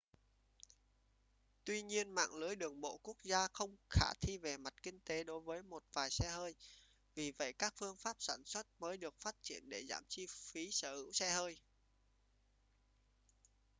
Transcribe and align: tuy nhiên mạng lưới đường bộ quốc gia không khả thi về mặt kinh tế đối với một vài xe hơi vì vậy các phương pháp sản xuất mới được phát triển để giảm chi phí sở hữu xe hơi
tuy 1.65 1.81
nhiên 1.83 2.15
mạng 2.15 2.35
lưới 2.35 2.55
đường 2.55 2.81
bộ 2.81 2.99
quốc 3.03 3.17
gia 3.23 3.47
không 3.47 3.75
khả 3.89 4.13
thi 4.21 4.37
về 4.37 4.57
mặt 4.57 4.73
kinh 4.83 4.99
tế 4.99 5.23
đối 5.23 5.39
với 5.39 5.63
một 5.63 5.83
vài 5.93 6.09
xe 6.09 6.29
hơi 6.29 6.55
vì 7.15 7.31
vậy 7.37 7.53
các 7.53 7.73
phương 7.77 7.95
pháp 7.95 8.15
sản 8.19 8.41
xuất 8.45 8.67
mới 8.79 8.97
được 8.97 9.19
phát 9.19 9.35
triển 9.41 9.69
để 9.69 9.83
giảm 9.89 10.03
chi 10.07 10.25
phí 10.29 10.71
sở 10.71 10.95
hữu 10.95 11.11
xe 11.11 11.31
hơi 11.33 11.57